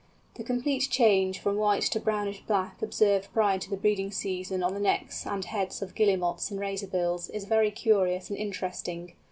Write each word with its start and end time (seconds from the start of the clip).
The 0.33 0.43
complete 0.43 0.87
change 0.89 1.37
from 1.37 1.57
white 1.57 1.83
to 1.83 1.99
brownish 1.99 2.41
black 2.47 2.81
observed 2.81 3.27
prior 3.35 3.59
to 3.59 3.69
the 3.69 3.77
breeding 3.77 4.09
season 4.09 4.63
on 4.63 4.73
the 4.73 4.79
necks 4.79 5.27
and 5.27 5.45
heads 5.45 5.83
of 5.83 5.93
Guillemots 5.93 6.49
and 6.49 6.59
Razorbills 6.59 7.29
is 7.29 7.45
very 7.45 7.69
curious 7.69 8.31
and 8.31 8.39
interesting. 8.39 9.13